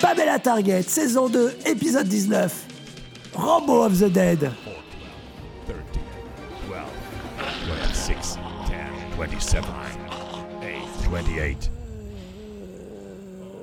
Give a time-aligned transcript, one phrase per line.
[0.00, 0.82] Pamela Target.
[0.88, 2.52] Saison 2, épisode 19.
[3.34, 4.38] Rambo of the Dead.
[5.66, 5.76] 13,
[6.68, 6.76] 12,
[7.68, 8.74] 26, 10,
[9.18, 9.64] 27,
[10.62, 11.70] 8, 28.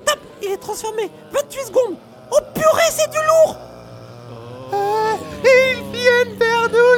[0.06, 1.96] Top Il est transformé 28 secondes
[2.34, 3.56] Oh purée, c'est du lourd
[4.74, 6.91] Euh, Ils viennent vers nous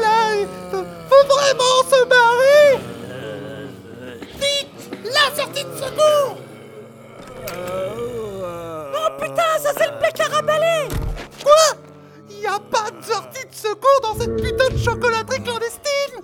[13.53, 16.21] de secours dans cette putain de chocolaterie clandestine!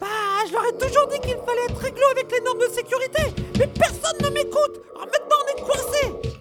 [0.00, 0.06] Bah,
[0.48, 3.22] je leur ai toujours dit qu'il fallait être réglo avec les normes de sécurité.
[3.58, 4.80] Mais personne ne m'écoute.
[4.96, 6.32] Alors maintenant on est coincés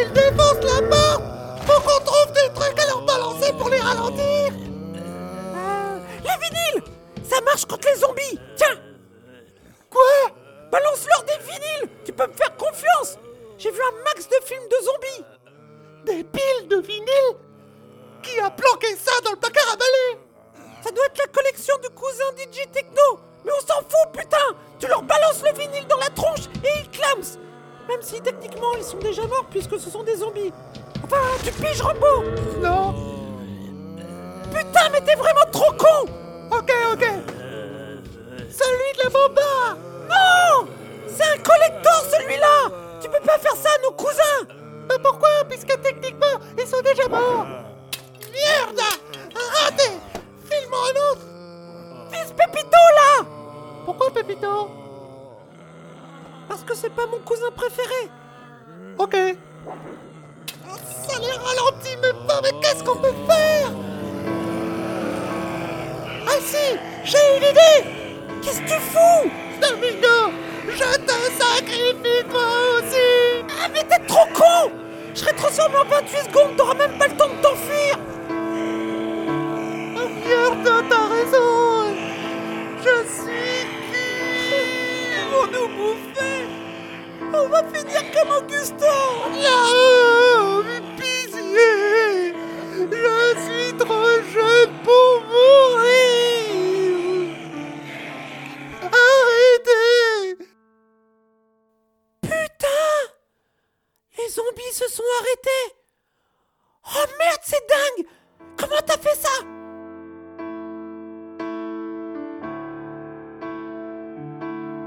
[0.00, 1.22] ils défoncent la porte
[1.66, 4.52] Faut qu'on trouve des trucs à leur balancer pour les ralentir.
[5.56, 6.84] Euh, Les vinyles!
[7.24, 8.38] Ça marche contre les zombies.
[8.56, 8.78] Tiens!
[9.90, 10.30] Quoi?
[10.70, 11.96] Balance-leur des vinyles.
[12.04, 13.18] Tu peux me faire confiance.
[13.56, 15.24] J'ai vu un max de films de zombies.
[16.04, 17.47] Des piles de vinyles?
[18.38, 20.20] Qui a planqué ça dans le placard à balai.
[20.84, 23.18] Ça doit être la collection du cousin DJ Techno.
[23.44, 24.54] Mais on s'en fout putain.
[24.78, 27.24] Tu leur balances le vinyle dans la tronche et ils clament
[27.88, 30.52] même si techniquement ils sont déjà morts puisque ce sont des zombies.
[31.02, 32.22] Enfin, tu piges Rambo.
[32.60, 32.94] Non.
[34.54, 36.08] Putain, mais t'es vraiment trop con.
[36.52, 37.06] Ok, ok.
[38.52, 39.76] Celui de la bomba.
[40.08, 40.68] Non.
[41.08, 42.70] C'est un collector celui-là.
[43.00, 44.46] Tu peux pas faire ça à nos cousins.
[44.88, 45.28] Mais pourquoi?
[45.48, 47.67] Puisque techniquement, ils sont déjà morts
[48.44, 48.80] Merde!
[49.34, 49.90] Raté
[50.48, 51.26] File-moi un autre!
[52.12, 53.26] Vise Pépito là!
[53.84, 54.70] Pourquoi Pépito?
[56.48, 58.10] Parce que c'est pas mon cousin préféré.
[58.98, 59.14] Ok.
[61.08, 63.70] Ça les ralentit, mais pas, mais qu'est-ce qu'on peut faire?
[66.26, 67.90] Ah si, j'ai une idée!
[68.42, 69.30] Qu'est-ce que tu fous?
[69.60, 70.32] Domingo,
[70.68, 73.44] je te sacrifie toi aussi.
[73.62, 74.70] Ah mais t'es trop con!
[75.14, 77.97] Je serai transformé en 28 secondes, t'auras même pas le temps de t'enfuir
[85.78, 86.42] bouffer
[87.32, 88.94] On va finir comme Augusto
[89.32, 90.62] Non
[90.96, 92.34] Pitié
[92.90, 96.48] Je suis trop jeune pour mourir.
[98.82, 100.44] Arrêtez.
[102.22, 102.92] Putain!
[104.18, 105.76] Les zombies se sont arrêtés.
[106.96, 108.06] Oh merde, c'est dingue!
[108.56, 109.57] Comment t'as fait ça?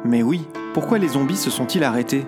[0.03, 2.25] Mais oui, pourquoi les zombies se sont-ils arrêtés?